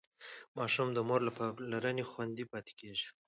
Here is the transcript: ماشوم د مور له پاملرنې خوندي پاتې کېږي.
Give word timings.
ماشوم 0.57 0.87
د 0.93 0.99
مور 1.07 1.19
له 1.27 1.31
پاملرنې 1.37 2.03
خوندي 2.11 2.45
پاتې 2.51 2.71
کېږي. 2.79 3.07